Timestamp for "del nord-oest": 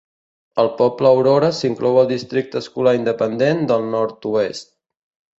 3.73-4.71